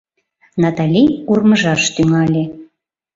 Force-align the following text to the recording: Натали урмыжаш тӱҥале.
Натали 0.61 1.03
урмыжаш 1.31 1.81
тӱҥале. 1.95 2.43